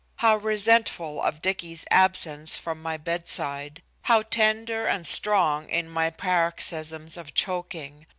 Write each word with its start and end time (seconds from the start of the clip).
How 0.15 0.35
resentful 0.37 1.21
of 1.21 1.43
Dicky's 1.43 1.85
absence 1.91 2.57
from 2.57 2.81
my 2.81 2.97
bedside! 2.97 3.83
How 4.01 4.23
tender 4.23 4.87
and 4.87 5.05
strong 5.05 5.69
in 5.69 5.87
my 5.87 6.09
paroxysms 6.09 7.17
of 7.17 7.35
choking! 7.35 8.07